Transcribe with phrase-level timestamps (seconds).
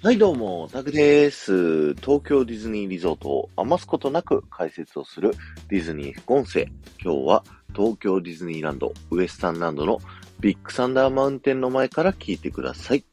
[0.00, 1.92] はい、どうも、タクです。
[1.96, 5.32] 東京ディズニーリゾートを余すことなく解説をする
[5.70, 6.68] ディズニー副音声。
[7.02, 7.44] 今日は
[7.74, 9.98] 東京ディズニーランド、ウエスタンランドの
[10.38, 13.04] ビッグサンダーマウンテンの前から聞いてください。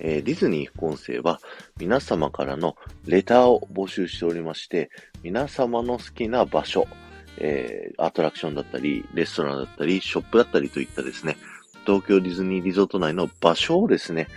[0.00, 1.40] えーディズニー副音声は
[1.78, 2.76] 皆様からの
[3.06, 4.90] レターを募集しておりまして、
[5.22, 6.86] 皆様の好きな場所、
[7.38, 11.38] えーアトラクションだったり、レストランだったり、ショップだったりといったですね、
[11.86, 14.28] 東京ディズニーリゾート内の場所をですね、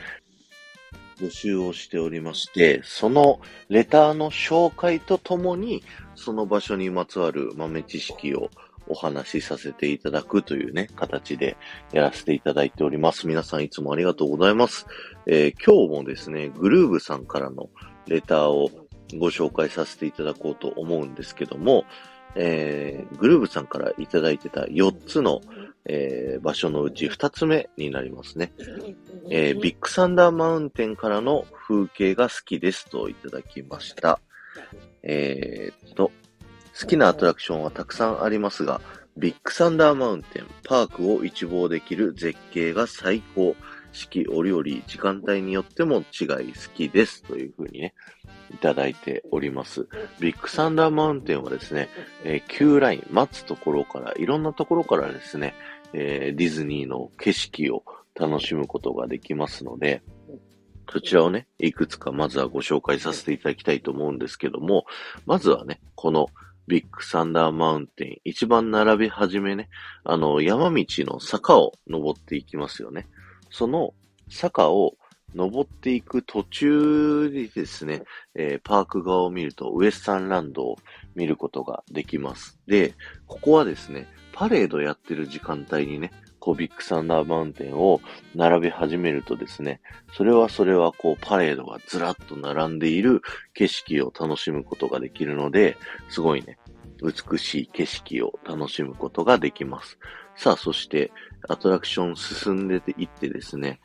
[1.22, 3.40] 募集をしておりまして、その
[3.70, 5.84] レターの紹介とともに、
[6.16, 8.50] その場所にまつわる豆知識を
[8.88, 11.58] お話しさせていただくというね、形で
[11.94, 13.28] やらせていただいております。
[13.28, 14.88] 皆さんいつもありがとうございます。
[15.28, 17.70] えー今日もですね、グルーブさんからの
[18.08, 18.70] レターを
[19.18, 21.86] ご紹介させていただこうと思うんですけども、
[22.36, 25.42] えーグルーブさんからいただいてた4つの、
[25.86, 28.54] えー場所のうち2つ目になりますね。
[29.30, 34.20] えービッグサンダーマウンテンからの風景が好きですといただきました。
[35.04, 36.12] えーっと、
[36.80, 38.82] 好きなアトラクションはたくさんありますが、
[39.18, 43.56] ビッグサンダーマウンテン、パークを一望できる絶景が最高。
[43.92, 47.24] 四季折々、時間帯によっても違い好きです。
[47.24, 47.94] というふうにね、
[48.54, 49.88] いただいております。
[50.20, 51.90] ビッグサンダーマウンテンはですね、
[52.24, 55.54] えー、Q ライン、待つところから、いろんなところからですね、
[55.94, 57.84] えーディズニーの景色を
[58.16, 60.02] 楽しむことができますので、
[60.92, 64.86] そちらをね、いくつかまずはご紹介させていただきたいと思うんですけども、
[65.26, 66.28] まずはね、この
[66.68, 69.70] ビッグサンダーマウンテン、一番並び始めね、
[70.04, 73.08] あの、山道の坂を登っていきますよね。
[73.52, 73.94] その
[74.30, 74.96] 坂を
[75.36, 78.04] 登っていく途中にですね、
[78.36, 80.78] えーパーク側を見るとウエスタンランドを
[81.16, 82.60] 見ることができます。
[82.68, 82.96] で、
[83.28, 88.02] ここはですね、パレードやってる時間帯にね、こうビッグサンダーマウンテンを
[88.36, 89.80] 並べ始めるとですね、
[90.14, 93.22] それはそれはこうパレードがずらっと並んでいる
[93.54, 95.78] 景色を楽しむことができるので、
[96.10, 96.58] すごいね、
[97.02, 100.00] 美しい景色を楽しむことができます。
[100.36, 101.12] さあ、そして
[101.50, 103.80] アトラクション進んでていってですね、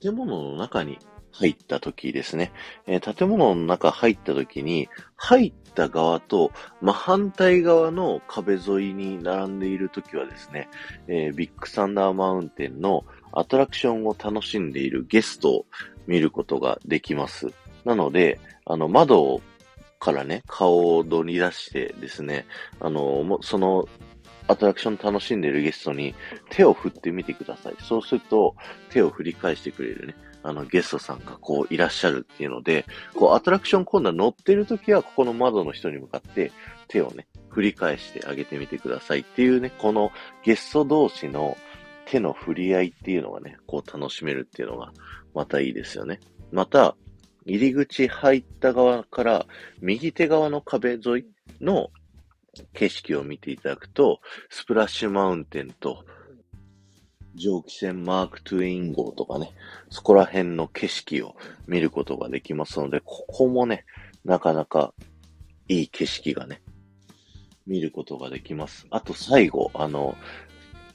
[0.00, 0.98] 建物の中に
[1.32, 2.52] 入った時ですね、
[2.86, 10.68] えー建物の中入った時に、入った側と真反対側の壁沿いに並んでいる時はですね、
[11.08, 15.66] えービッグサンダーマウンテンのアトラクションを楽しんでいるゲストを
[16.06, 17.48] 見ることができます。
[17.84, 19.42] なので、あの、窓を
[20.06, 22.46] からね、顔を取り出してですね、
[22.78, 23.88] あの、その、
[24.46, 26.14] アトラクション楽しんでるゲストに
[26.50, 27.74] 手を振ってみてください。
[27.80, 28.54] そうすると、
[28.90, 30.14] 手を振り返してくれるね、
[30.44, 36.52] あの、ゲストさんがこういらっしゃるっていうので、こう、アトラクション今度は乗ってる時は、ここの窓の人に向かって
[36.86, 40.12] 手をね、振り返してあげてみてくださいっていうね、この
[40.44, 41.56] ゲスト同士の
[42.04, 44.92] 手の振り合いっていうのがね、こう楽しめるっていうのが
[45.34, 46.20] またいいですよね。
[46.52, 46.96] また、
[47.46, 49.46] 入り口入った側から
[49.80, 51.24] 右手側の壁沿い
[51.60, 51.90] の
[52.74, 54.20] 景色を見ていただくと、
[54.50, 56.04] スプラッシュマウンテンと
[57.36, 59.52] 蒸気船マーク・トゥイン号とかね、
[59.90, 61.36] そこら辺の景色を
[61.66, 63.84] 見ることができますので、ここもね、
[64.24, 64.92] なかなか
[65.68, 66.62] いい景色がね、
[67.66, 68.86] 見ることができます。
[68.90, 70.16] あと最後、あの、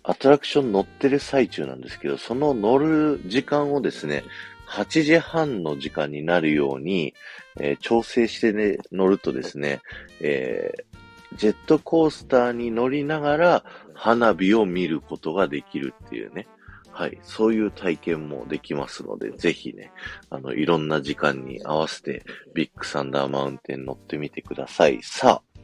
[0.04, 4.24] アトラクション乗ってる最中なんですけど、その乗る時間をですね、
[4.72, 7.14] 8時半の時間になるように、
[7.60, 9.82] えー調整してね、乗るとですね、
[10.22, 10.92] えー
[11.38, 16.48] ジェットコースターに乗りながら花火を見ることができるっていうね。
[16.92, 17.18] はい。
[17.24, 19.92] そういう体験もできますので、ぜひね、
[20.30, 25.00] あの、いろんな時間に合わせてビッグサンダーマウンテン乗ってみてください。
[25.02, 25.62] さあ、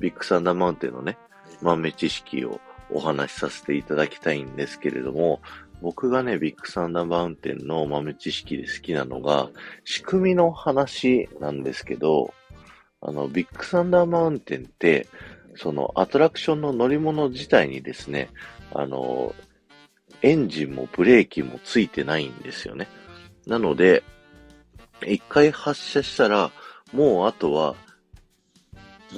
[0.00, 1.16] ビッグサンダーマウンテンのね、
[1.62, 5.40] 豆知識をお話しさせていただきたいんですけれども、
[5.82, 9.50] 僕がね、ビッグサンダーマウンテンの豆知識で好きなのが、
[9.84, 12.32] 仕組みの話なんですけど、
[13.00, 15.06] あの、ビッグサンダーマウンテンって、
[15.54, 18.30] そのアトラクションの乗り物自体にですね、
[18.74, 19.34] あの、
[20.22, 22.88] エンジンもブレーキもついてないんですよね。
[23.46, 24.02] なので、
[25.06, 26.50] 一回発射したら、
[26.92, 27.74] もうあとは、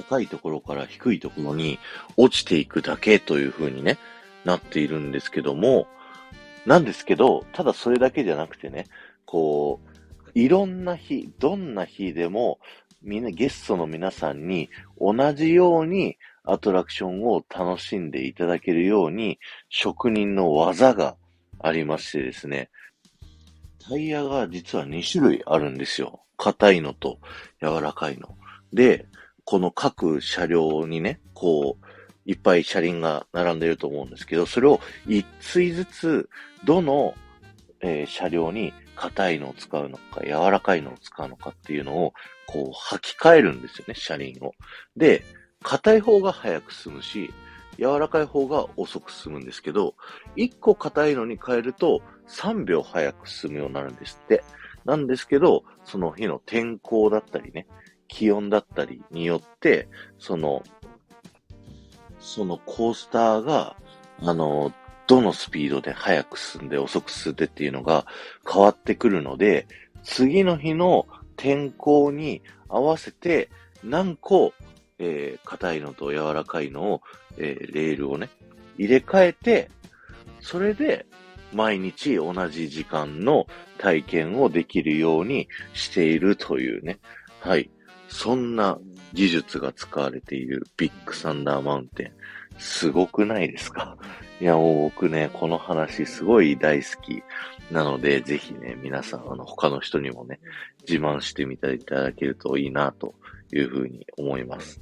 [0.07, 1.79] 高いところから低いところに
[2.15, 3.97] 落ちていくだけという風にね、
[4.45, 5.87] なっているんですけども、
[6.65, 8.85] なんですけど、ただそれだけじゃなくてね、
[9.25, 12.59] こう、いろんな日、どんな日でも、
[13.01, 14.69] みんな、ゲストの皆さんに
[14.99, 19.39] 同じようにアトラクションを楽しんでいただけるように、
[19.69, 21.15] 職人の技が
[21.59, 22.69] ありましてですね、
[23.87, 26.21] タイヤが実は2種類あるんですよ。
[26.37, 27.19] 硬いのと
[27.61, 28.37] 柔らかいの。
[28.73, 29.07] で、
[29.45, 31.85] この各車両にね、こう、
[32.29, 36.29] いっぱい車輪が並んでいると思うんですけど、それを一対ずつ、
[36.63, 37.15] どの、
[37.81, 42.13] えー車両に硬いのを使うのか、柔らかいのを使うのかっていうのを、
[42.45, 44.53] こう、履き替えるんですよね、車輪を。
[44.95, 45.23] で、
[45.63, 47.33] 硬い方が早く進むし、
[47.79, 49.95] 柔らかい方が遅く進むんですけど、
[50.35, 54.43] 1個硬いのに変えると3秒早く進むようになるんですって。
[54.85, 57.65] なんですけど、その日の天候だったりね、
[58.07, 59.87] 気温だったりによって、
[60.19, 60.61] その、
[62.19, 63.75] そのコースターが、
[64.21, 64.73] あの、
[65.07, 68.05] どのスピードで速く進んで遅く進んでっていうのが
[68.47, 69.67] 変わってくるので、
[70.03, 73.49] 次の日の天候に合わせて
[73.83, 74.53] 何個、
[74.99, 77.01] えー、硬いのと柔らかいのを、
[77.37, 78.29] えー、レールをね、
[78.77, 79.71] 入れ替えて、
[80.41, 81.05] それで
[81.53, 86.99] 毎日同じ時間の体験をできるようにしているというね。
[87.39, 87.71] はい。
[88.09, 88.77] そんな
[89.13, 92.11] 技術が使われているビッグサンダーマウンテン。
[92.57, 93.97] すごくないですか？
[94.41, 97.23] いや、もう僕ね、この話すごい大好き
[97.71, 100.39] なので、ぜひね、皆さん、あの、他の人にもね、
[100.87, 103.13] 自慢してみていただけるといいな、と
[103.53, 104.81] いうふうに思います。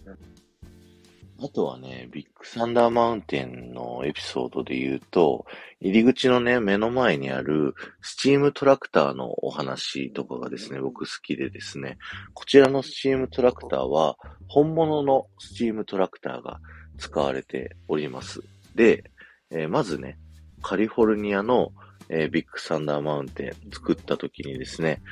[1.39, 5.45] あとはね、ビッグサンダーマウンテンのエピソードで言うと、
[5.79, 11.99] 入り口のね、目の前にあるスチームトラクターのお話とかがですね、僕好きでですね、
[12.33, 14.17] こちらのスチームトラクターは、
[14.47, 16.59] 本物のスチームトラクターが
[16.97, 18.41] 使われております。
[18.73, 19.03] で、
[19.51, 20.17] えー、まずね、
[20.63, 21.71] カリフォルニアの、
[22.09, 25.03] えー、ビッグサンダーマウンテン作った時にですね、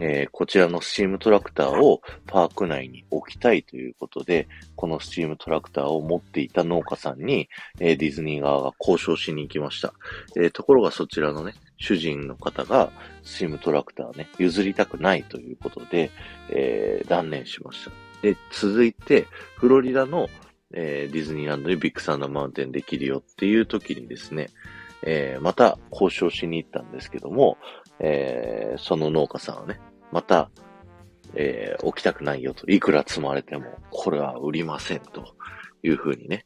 [0.00, 7.48] えー、こちらのスチームトラクターをパーク内に置きたいということで、このスチームトラクターを持っていた農家さんに、
[7.78, 9.92] えー、ディズニー側が交渉しに行きました。
[10.36, 12.92] えー、ところがそちらのね、主人の方が
[13.22, 16.10] スチームトラクターね、譲りたくないということで、
[16.50, 17.90] え断念しました。
[18.22, 19.26] で、続いて、
[19.56, 20.28] フロリダの、
[20.72, 24.50] えディズニーランドにビッグサンダーマウンテンできるよっていう時にですね、
[25.02, 27.58] えまた交渉しに行ったんですけども、
[27.98, 29.80] えーその農家さんはね、
[30.12, 30.50] また、
[31.34, 32.68] えー、置きたくないよと。
[32.70, 35.34] いくら積まれても、これは売りませんと
[35.82, 36.44] いうふうにね、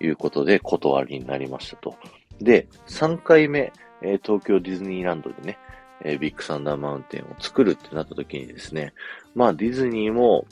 [0.00, 1.96] いうことで断りになりましたと。
[2.40, 3.72] で、3回目、
[4.02, 5.58] えー、東京ディズニーランドにね、
[6.04, 8.92] えー、ビッグサンダーマウンテンを作るってなった時にですね、
[9.34, 10.46] まあディズニーも、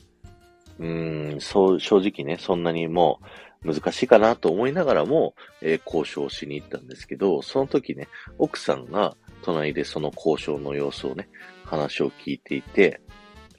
[0.78, 3.20] うーん、そう、正直ね、そんなにも
[3.64, 11.28] う難しいかなと思いながらも、えー、交渉しに行ったんですけど、その時ね、奥さんが隣でその交渉の様子をね、
[11.72, 13.00] 話を聞いていて、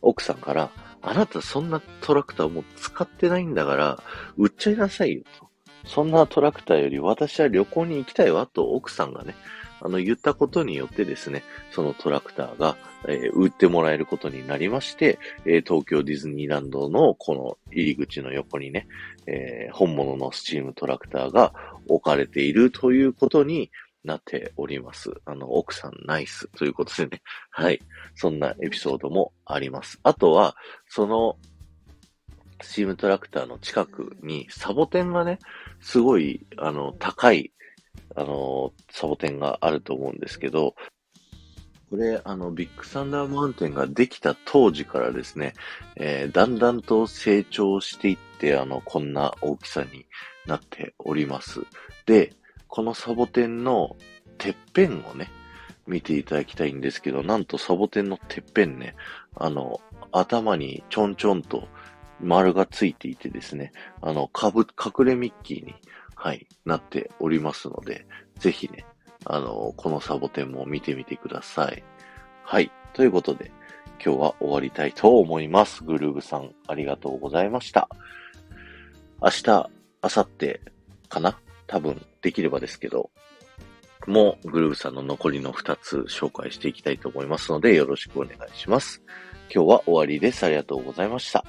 [0.01, 0.69] 奥さんから、
[1.01, 4.03] あなたそんなトラクターもう使ってないんだから、
[4.37, 5.49] 売っちゃいなさいよと。
[5.85, 9.35] そんなトラクターより私は旅行に行きたいわと奥さんがね、
[9.81, 18.87] あの言ったことによってですね、そのトラクターが、えー、売ってもらえることになりまして、えー、東京ディズニーランドのこの入り口の横にね、
[19.25, 21.53] えー、本物のスチームトラクターが
[21.89, 23.71] 置かれているということに
[24.03, 25.11] なっております。
[25.25, 27.21] あの、奥さんナイスということでね。
[27.51, 27.81] はい。
[28.15, 29.99] そんなエピソードもあります。
[30.03, 30.55] あとは、
[30.87, 31.37] その、
[32.61, 35.39] スチームトラクターの近くにサボテンがね、
[35.81, 37.51] すごい、あの、高い、
[38.15, 40.75] あの、サボテンがあると思うんですけど、
[41.93, 45.53] これ、あの、ビッグサンダーマウンテンができた当時からですね、
[45.95, 50.07] えー、だんだんと成長していって、あの、こんな大きさに
[50.47, 51.61] なっております。
[52.07, 52.33] で、
[52.73, 53.97] このサボテンの
[54.39, 55.29] てっぺんをね、
[55.85, 58.95] 見ていただきたいんですけど、なんとサボテンのてっぺんね、
[59.35, 59.79] あの、
[60.11, 61.67] 頭にちょんちょんと
[62.19, 65.75] 丸がついていてですね、あの、かぶ、隠れミッキーに、
[66.15, 68.07] はい、なっておりますので、
[68.39, 68.87] ぜひね、
[69.23, 71.83] あの、このサボテンも見てみてください。
[72.43, 72.71] はい。
[72.93, 73.51] ということで、
[74.03, 75.83] 今日は終わりたいと思います。
[75.83, 77.87] グルーブさん、ありがとうございました。
[79.21, 79.69] 明日、明
[80.01, 80.59] 後日
[81.07, 81.37] かな？
[81.67, 83.11] 多分できればですけど、
[84.07, 89.01] もうグルーブさんの残りの2つ紹介していきたいと思いますので、よろしくお願いします。
[89.53, 90.43] 今日は終わりです。
[90.45, 91.45] ありがとうございました。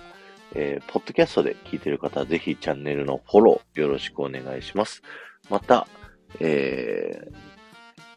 [0.55, 5.03] えー、ポッドキャストで聞いている方はぜひチャンネルのフォローよろしくお願いします。
[5.51, 5.89] また、
[6.39, 7.35] えー、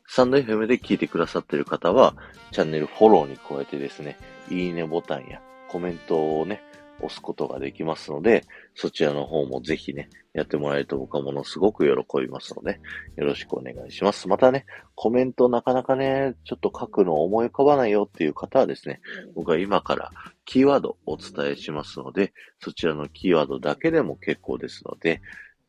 [0.07, 2.15] サンド FM で聞いてくださっている方は、
[2.51, 4.17] チャンネルフォローに加えてですね、
[4.49, 6.61] いいねボタンやコメントをね、
[6.99, 8.43] 押すことができますので、
[8.75, 12.79] そちらの方もぜひね、やってもらえると僕はものすごく喜びますので、
[13.15, 14.27] よろしくお願いします。
[14.27, 19.01] またね、コメントなかなかね、ちょっと書くの思い浮かばないよっていう方はですね、
[19.35, 20.11] 僕は今から
[20.45, 25.21] キーワードお伝えしますので、そちらのキーワードだけでも結構ですので、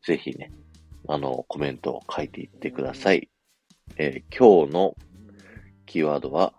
[0.05, 0.51] ぜひね、
[1.07, 3.29] あの、コメントを書いていってください。
[3.97, 4.95] えー、今日の
[5.85, 6.53] キーワードは、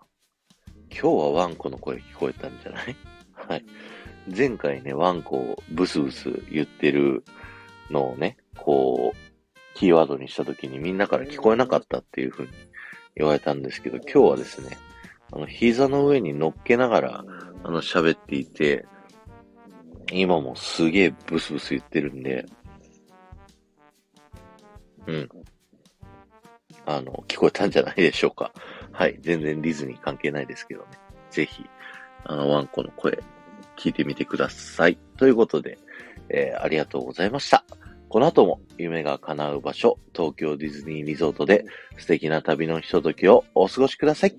[0.89, 2.95] 今日はワンコの声聞こえたんじゃない？
[3.31, 3.65] はい。
[4.27, 7.23] 前回ね、ワンコをブスブス言ってる
[7.89, 9.31] のをね、こう、
[9.73, 12.49] キーワードにしたときにみんなから聞こえなかったっていうふうに
[13.15, 14.77] 言われたんですけど、今日はですね、
[15.31, 17.25] あの、膝の上に乗っけながら、
[17.63, 18.85] あの、喋っていて、
[20.11, 22.45] 今もすげえブスブス言ってるんで、
[25.07, 25.29] うん。
[26.85, 28.51] あの、聞こえたんじゃないでしょうか。
[28.91, 29.17] はい。
[29.21, 30.87] 全然ディズニー関係ないですけどね。
[31.29, 31.65] ぜひ、
[32.25, 33.17] あの、ワンコの声、
[33.81, 34.99] 聞いてみてください。
[35.17, 35.79] ということで、
[36.29, 37.65] えー、ありがとうございました。
[38.09, 41.65] この後も夢が叶う場所、東京ディズニーリゾートで
[41.97, 44.35] 素敵な旅のひとときをお過ごしください。